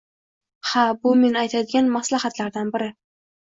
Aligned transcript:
Ha, 0.69 0.85
bu 1.03 1.11
men 1.19 1.37
aytadigan 1.43 1.93
maslahatlardan 1.99 2.75
biri. 2.79 2.91